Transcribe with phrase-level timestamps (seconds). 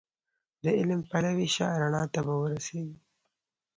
[0.63, 2.97] د علم پلوی شه رڼا ته به ورسېږې